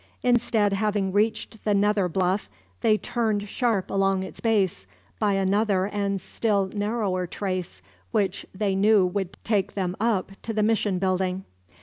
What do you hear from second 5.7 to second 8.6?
and still narrower trace, which